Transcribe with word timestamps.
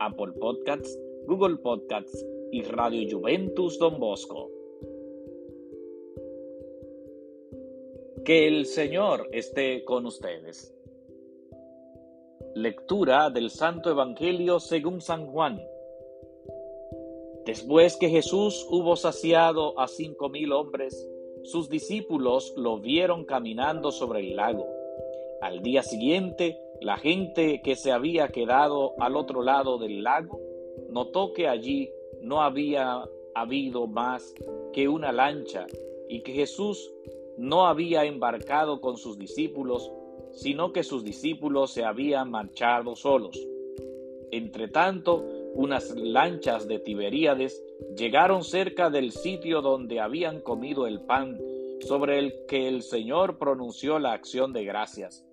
Apple 0.00 0.32
Podcasts, 0.40 0.98
Google 1.26 1.58
Podcasts 1.58 2.26
y 2.50 2.62
Radio 2.62 3.18
Juventus 3.18 3.78
Don 3.78 4.00
Bosco. 4.00 4.50
Que 8.24 8.48
el 8.48 8.64
Señor 8.64 9.28
esté 9.32 9.84
con 9.84 10.06
ustedes. 10.06 10.74
Lectura 12.54 13.28
del 13.28 13.50
Santo 13.50 13.90
Evangelio 13.90 14.58
según 14.58 15.02
San 15.02 15.26
Juan. 15.26 15.60
Después 17.44 17.96
que 17.96 18.08
Jesús 18.08 18.66
hubo 18.70 18.96
saciado 18.96 19.78
a 19.78 19.86
cinco 19.86 20.30
mil 20.30 20.52
hombres, 20.52 21.06
sus 21.42 21.68
discípulos 21.68 22.54
lo 22.56 22.78
vieron 22.78 23.24
caminando 23.24 23.92
sobre 23.92 24.20
el 24.20 24.36
lago. 24.36 24.79
Al 25.40 25.62
día 25.62 25.82
siguiente, 25.82 26.58
la 26.80 26.96
gente 26.96 27.62
que 27.62 27.76
se 27.76 27.92
había 27.92 28.28
quedado 28.28 28.94
al 28.98 29.16
otro 29.16 29.42
lado 29.42 29.78
del 29.78 30.02
lago 30.02 30.40
notó 30.90 31.32
que 31.32 31.48
allí 31.48 31.90
no 32.20 32.42
había 32.42 33.04
habido 33.34 33.86
más 33.86 34.34
que 34.72 34.88
una 34.88 35.12
lancha 35.12 35.66
y 36.08 36.20
que 36.20 36.32
Jesús 36.32 36.92
no 37.38 37.66
había 37.66 38.04
embarcado 38.04 38.80
con 38.80 38.96
sus 38.98 39.18
discípulos, 39.18 39.90
sino 40.32 40.72
que 40.72 40.82
sus 40.82 41.04
discípulos 41.04 41.72
se 41.72 41.84
habían 41.84 42.30
marchado 42.30 42.94
solos. 42.94 43.38
Entretanto, 44.30 45.26
unas 45.54 45.90
lanchas 45.96 46.68
de 46.68 46.78
Tiberíades 46.78 47.64
llegaron 47.96 48.44
cerca 48.44 48.90
del 48.90 49.10
sitio 49.12 49.62
donde 49.62 50.00
habían 50.00 50.40
comido 50.40 50.86
el 50.86 51.00
pan 51.00 51.38
sobre 51.80 52.18
el 52.18 52.46
que 52.46 52.68
el 52.68 52.82
Señor 52.82 53.38
pronunció 53.38 53.98
la 53.98 54.12
acción 54.12 54.52
de 54.52 54.64
gracias. 54.64 55.24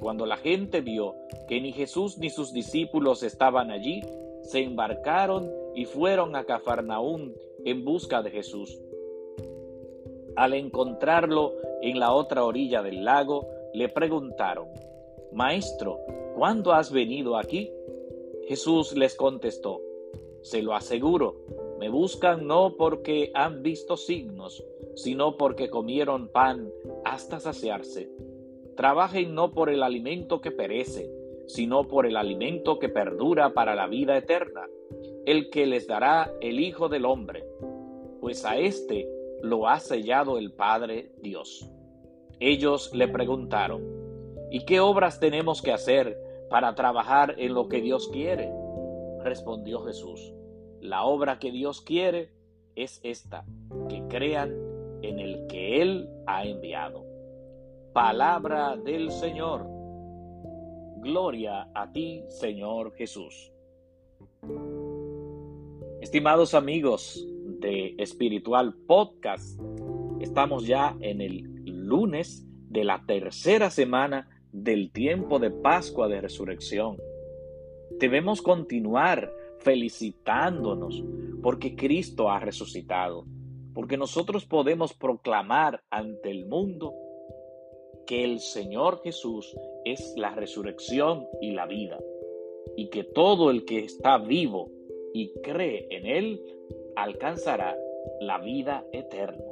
Cuando 0.00 0.26
la 0.26 0.36
gente 0.36 0.80
vio 0.80 1.14
que 1.48 1.60
ni 1.60 1.72
Jesús 1.72 2.18
ni 2.18 2.30
sus 2.30 2.52
discípulos 2.52 3.22
estaban 3.22 3.70
allí, 3.70 4.02
se 4.42 4.60
embarcaron 4.60 5.50
y 5.74 5.84
fueron 5.84 6.34
a 6.36 6.44
Cafarnaún 6.44 7.34
en 7.64 7.84
busca 7.84 8.22
de 8.22 8.30
Jesús. 8.30 8.80
Al 10.34 10.54
encontrarlo 10.54 11.54
en 11.82 12.00
la 12.00 12.12
otra 12.12 12.44
orilla 12.44 12.82
del 12.82 13.04
lago, 13.04 13.46
le 13.74 13.88
preguntaron, 13.88 14.68
Maestro, 15.32 15.98
¿cuándo 16.34 16.72
has 16.72 16.90
venido 16.90 17.36
aquí? 17.36 17.70
Jesús 18.48 18.96
les 18.96 19.14
contestó, 19.14 19.80
Se 20.40 20.62
lo 20.62 20.74
aseguro, 20.74 21.36
me 21.78 21.88
buscan 21.88 22.46
no 22.46 22.76
porque 22.76 23.30
han 23.34 23.62
visto 23.62 23.96
signos, 23.96 24.64
sino 24.94 25.36
porque 25.36 25.70
comieron 25.70 26.28
pan 26.28 26.70
hasta 27.04 27.40
saciarse. 27.40 28.10
Trabajen 28.76 29.34
no 29.34 29.52
por 29.52 29.70
el 29.70 29.82
alimento 29.82 30.40
que 30.40 30.50
perece, 30.50 31.10
sino 31.46 31.88
por 31.88 32.06
el 32.06 32.16
alimento 32.16 32.78
que 32.78 32.88
perdura 32.88 33.52
para 33.52 33.74
la 33.74 33.86
vida 33.86 34.16
eterna, 34.16 34.62
el 35.26 35.50
que 35.50 35.66
les 35.66 35.86
dará 35.86 36.32
el 36.40 36.60
Hijo 36.60 36.88
del 36.88 37.04
Hombre, 37.04 37.44
pues 38.20 38.44
a 38.44 38.56
éste 38.56 39.08
lo 39.42 39.68
ha 39.68 39.80
sellado 39.80 40.38
el 40.38 40.52
Padre 40.52 41.12
Dios. 41.20 41.68
Ellos 42.40 42.92
le 42.94 43.08
preguntaron, 43.08 43.82
¿y 44.50 44.64
qué 44.64 44.80
obras 44.80 45.20
tenemos 45.20 45.62
que 45.62 45.72
hacer 45.72 46.18
para 46.48 46.74
trabajar 46.74 47.34
en 47.38 47.54
lo 47.54 47.68
que 47.68 47.80
Dios 47.80 48.08
quiere? 48.08 48.50
Respondió 49.22 49.80
Jesús, 49.82 50.32
la 50.80 51.04
obra 51.04 51.38
que 51.38 51.50
Dios 51.52 51.80
quiere 51.80 52.30
es 52.74 53.00
esta, 53.04 53.44
que 53.88 54.02
crean 54.08 54.54
en 55.02 55.18
el 55.18 55.46
que 55.46 55.82
Él 55.82 56.08
ha 56.26 56.44
enviado. 56.44 57.04
Palabra 57.92 58.76
del 58.76 59.10
Señor. 59.10 59.66
Gloria 61.00 61.68
a 61.74 61.90
ti, 61.92 62.24
Señor 62.28 62.94
Jesús. 62.94 63.52
Estimados 66.00 66.54
amigos, 66.54 67.26
de 67.62 67.94
Espiritual 67.98 68.74
Podcast. 68.86 69.60
Estamos 70.20 70.66
ya 70.66 70.96
en 71.00 71.20
el 71.20 71.42
lunes 71.64 72.44
de 72.68 72.84
la 72.84 73.04
tercera 73.06 73.70
semana 73.70 74.28
del 74.50 74.90
tiempo 74.90 75.38
de 75.38 75.50
Pascua 75.50 76.08
de 76.08 76.20
Resurrección. 76.20 76.96
Debemos 77.98 78.42
continuar 78.42 79.32
felicitándonos 79.58 81.04
porque 81.42 81.76
Cristo 81.76 82.30
ha 82.30 82.40
resucitado, 82.40 83.26
porque 83.74 83.96
nosotros 83.96 84.44
podemos 84.44 84.92
proclamar 84.94 85.82
ante 85.90 86.30
el 86.30 86.46
mundo 86.46 86.94
que 88.06 88.24
el 88.24 88.40
Señor 88.40 89.00
Jesús 89.02 89.56
es 89.84 90.14
la 90.16 90.34
resurrección 90.34 91.26
y 91.40 91.52
la 91.52 91.66
vida, 91.66 91.98
y 92.76 92.90
que 92.90 93.04
todo 93.04 93.50
el 93.50 93.64
que 93.64 93.80
está 93.80 94.18
vivo 94.18 94.70
y 95.14 95.32
cree 95.40 95.86
en 95.90 96.06
Él 96.06 96.42
alcanzará 96.96 97.76
la 98.20 98.38
vida 98.38 98.86
eterna. 98.92 99.44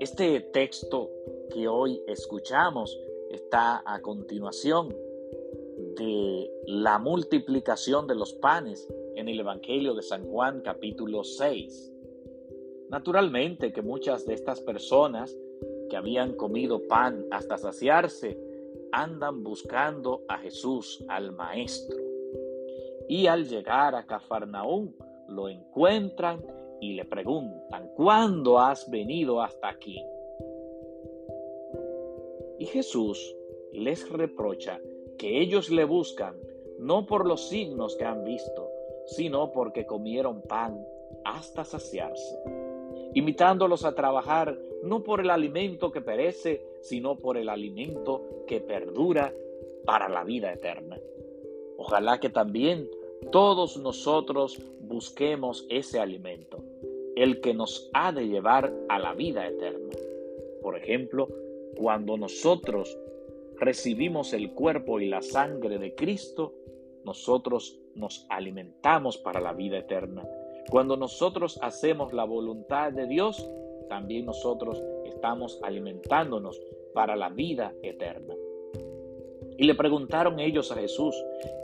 Este 0.00 0.40
texto 0.40 1.10
que 1.52 1.68
hoy 1.68 2.02
escuchamos 2.06 2.98
está 3.30 3.82
a 3.86 4.00
continuación 4.00 4.88
de 5.96 6.50
la 6.66 6.98
multiplicación 6.98 8.06
de 8.06 8.14
los 8.14 8.32
panes 8.34 8.88
en 9.16 9.28
el 9.28 9.40
Evangelio 9.40 9.94
de 9.94 10.02
San 10.02 10.24
Juan 10.24 10.60
capítulo 10.60 11.24
6. 11.24 11.92
Naturalmente 12.90 13.72
que 13.72 13.82
muchas 13.82 14.26
de 14.26 14.34
estas 14.34 14.60
personas 14.60 15.36
que 15.88 15.96
habían 15.96 16.34
comido 16.34 16.86
pan 16.88 17.26
hasta 17.30 17.58
saciarse 17.58 18.38
andan 18.92 19.42
buscando 19.42 20.22
a 20.28 20.38
Jesús, 20.38 21.04
al 21.08 21.32
Maestro 21.32 21.98
y 23.08 23.26
al 23.26 23.48
llegar 23.48 23.94
a 23.94 24.06
Cafarnaún 24.06 24.94
lo 25.28 25.48
encuentran 25.48 26.44
y 26.80 26.94
le 26.94 27.04
preguntan, 27.04 27.90
¿cuándo 27.96 28.58
has 28.58 28.90
venido 28.90 29.42
hasta 29.42 29.68
aquí? 29.68 30.02
Y 32.58 32.66
Jesús 32.66 33.34
les 33.72 34.08
reprocha 34.10 34.80
que 35.18 35.40
ellos 35.40 35.70
le 35.70 35.84
buscan 35.84 36.36
no 36.78 37.06
por 37.06 37.26
los 37.26 37.48
signos 37.48 37.96
que 37.96 38.04
han 38.04 38.24
visto, 38.24 38.70
sino 39.06 39.52
porque 39.52 39.86
comieron 39.86 40.42
pan 40.42 40.84
hasta 41.24 41.64
saciarse, 41.64 42.38
invitándolos 43.14 43.84
a 43.84 43.94
trabajar 43.94 44.58
no 44.82 45.02
por 45.02 45.20
el 45.20 45.30
alimento 45.30 45.90
que 45.90 46.00
perece, 46.00 46.64
sino 46.82 47.16
por 47.16 47.36
el 47.36 47.48
alimento 47.48 48.22
que 48.46 48.60
perdura 48.60 49.32
para 49.84 50.08
la 50.08 50.24
vida 50.24 50.52
eterna. 50.52 50.98
Ojalá 51.76 52.20
que 52.20 52.28
también 52.28 52.88
todos 53.30 53.76
nosotros 53.78 54.58
busquemos 54.80 55.66
ese 55.70 55.98
alimento, 55.98 56.62
el 57.16 57.40
que 57.40 57.54
nos 57.54 57.90
ha 57.94 58.12
de 58.12 58.28
llevar 58.28 58.72
a 58.88 58.98
la 58.98 59.14
vida 59.14 59.46
eterna. 59.46 59.94
Por 60.62 60.76
ejemplo, 60.76 61.28
cuando 61.76 62.16
nosotros 62.16 62.98
recibimos 63.58 64.32
el 64.32 64.52
cuerpo 64.52 65.00
y 65.00 65.08
la 65.08 65.22
sangre 65.22 65.78
de 65.78 65.94
Cristo, 65.94 66.54
nosotros 67.04 67.78
nos 67.94 68.26
alimentamos 68.28 69.18
para 69.18 69.40
la 69.40 69.52
vida 69.52 69.78
eterna. 69.78 70.26
Cuando 70.70 70.96
nosotros 70.96 71.58
hacemos 71.62 72.12
la 72.12 72.24
voluntad 72.24 72.92
de 72.92 73.06
Dios, 73.06 73.48
también 73.88 74.26
nosotros 74.26 74.82
estamos 75.04 75.60
alimentándonos 75.62 76.60
para 76.94 77.16
la 77.16 77.28
vida 77.28 77.74
eterna. 77.82 78.34
Y 79.56 79.64
le 79.64 79.74
preguntaron 79.74 80.40
ellos 80.40 80.72
a 80.72 80.76
Jesús, 80.76 81.14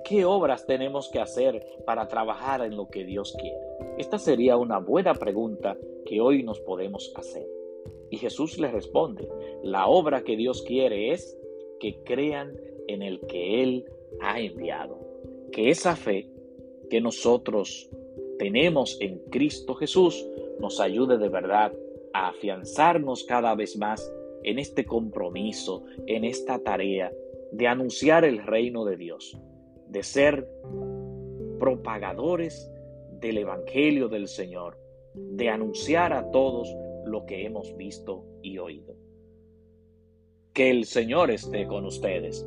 ¿qué 0.05 0.25
obras 0.25 0.67
tenemos 0.67 1.09
que 1.09 1.19
hacer 1.19 1.65
para 1.85 2.06
trabajar 2.06 2.62
en 2.62 2.76
lo 2.76 2.88
que 2.88 3.05
Dios 3.05 3.35
quiere? 3.41 3.59
Esta 3.99 4.19
sería 4.19 4.56
una 4.56 4.79
buena 4.79 5.15
pregunta 5.15 5.76
que 6.05 6.20
hoy 6.20 6.43
nos 6.43 6.61
podemos 6.61 7.12
hacer. 7.17 7.47
Y 8.11 8.19
Jesús 8.19 8.59
les 8.59 8.73
responde, 8.73 9.29
la 9.62 9.88
obra 9.88 10.23
que 10.23 10.37
Dios 10.37 10.62
quiere 10.62 11.12
es 11.12 11.37
que 11.81 12.03
crean 12.05 12.56
en 12.87 13.03
el 13.03 13.20
que 13.26 13.62
Él 13.62 13.85
ha 14.20 14.41
enviado. 14.41 15.10
Que 15.52 15.70
esa 15.70 15.97
fe 15.97 16.29
que 16.88 17.00
nosotros 17.00 17.88
tenemos 18.38 18.99
en 19.00 19.19
Cristo 19.31 19.75
Jesús 19.75 20.26
nos 20.58 20.81
ayude 20.81 21.19
de 21.19 21.29
verdad 21.29 21.73
a 22.12 22.29
afianzarnos 22.29 23.25
cada 23.25 23.55
vez 23.55 23.76
más 23.76 24.12
en 24.43 24.58
este 24.58 24.85
compromiso, 24.85 25.85
en 26.06 26.25
esta 26.25 26.58
tarea 26.58 27.12
de 27.52 27.67
anunciar 27.67 28.25
el 28.25 28.38
reino 28.38 28.85
de 28.85 28.97
Dios, 28.97 29.38
de 29.88 30.02
ser 30.02 30.49
propagadores 31.58 32.70
del 33.20 33.38
Evangelio 33.38 34.08
del 34.08 34.29
Señor, 34.29 34.79
de 35.14 35.49
anunciar 35.49 36.12
a 36.12 36.31
todos 36.31 36.75
lo 37.05 37.26
que 37.26 37.44
hemos 37.44 37.76
visto 37.76 38.25
y 38.43 38.58
oído. 38.58 38.94
Que 40.53 40.70
el 40.70 40.85
Señor 40.85 41.31
esté 41.31 41.67
con 41.67 41.85
ustedes 41.85 42.46